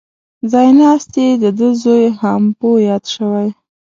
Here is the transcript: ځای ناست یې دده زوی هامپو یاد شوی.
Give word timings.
ځای 0.51 0.69
ناست 0.79 1.13
یې 1.23 1.29
دده 1.43 1.69
زوی 1.83 2.05
هامپو 2.19 2.69
یاد 2.87 3.03
شوی. 3.15 3.47